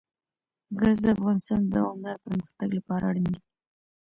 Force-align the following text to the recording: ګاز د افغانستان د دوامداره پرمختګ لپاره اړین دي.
ګاز 0.79 0.97
د 1.05 1.07
افغانستان 1.15 1.61
د 1.63 1.69
دوامداره 1.75 2.23
پرمختګ 2.25 2.69
لپاره 2.77 3.03
اړین 3.09 3.27
دي. 3.33 3.39